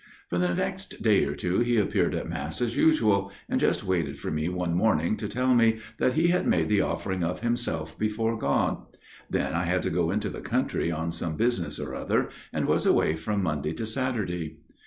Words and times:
"For 0.31 0.39
the 0.39 0.55
next 0.55 1.03
day 1.03 1.25
or 1.25 1.35
two 1.35 1.59
he 1.59 1.77
appeared 1.77 2.15
at 2.15 2.27
mass 2.27 2.59
as 2.59 2.75
usual, 2.75 3.31
and 3.47 3.61
just 3.61 3.83
waited 3.83 4.19
for 4.19 4.31
me 4.31 4.49
one 4.49 4.73
morning 4.73 5.15
to 5.17 5.27
tell 5.27 5.53
me 5.53 5.77
that 5.99 6.13
he 6.15 6.29
had 6.29 6.47
made 6.47 6.69
the 6.69 6.81
offering 6.81 7.23
of 7.23 7.41
himself 7.41 7.99
before 7.99 8.35
God. 8.35 8.83
Then 9.29 9.53
I 9.53 9.65
had 9.65 9.83
to 9.83 9.91
go 9.91 10.09
into 10.09 10.29
the 10.31 10.41
country 10.41 10.91
on 10.91 11.11
some 11.11 11.37
business 11.37 11.77
or 11.77 11.93
other, 11.93 12.29
and 12.51 12.65
was 12.65 12.87
away 12.87 13.15
from 13.15 13.43
Monday 13.43 13.73
to 13.73 13.85
Saturday. 13.85 14.57